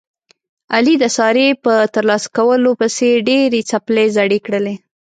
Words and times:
علي 0.75 0.95
د 0.99 1.05
سارې 1.17 1.47
په 1.63 1.73
ترلاسه 1.95 2.27
کولو 2.37 2.71
پسې 2.79 3.09
ډېرې 3.29 3.61
څپلۍ 3.69 4.07
زړې 4.17 4.39
کړلې. 4.45 4.75